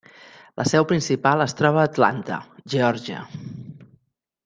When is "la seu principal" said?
0.61-1.45